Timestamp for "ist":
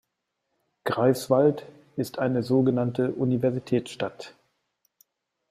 1.95-2.17